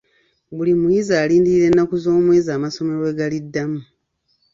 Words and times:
Buli 0.55 0.73
muyizi 0.79 1.11
alindirira 1.21 1.65
ennaku 1.69 1.95
z'omwezi 2.03 2.49
amasomero 2.53 2.97
lwe 3.01 3.13
galiddamu 3.19 3.79
okuggulawo. 3.83 4.43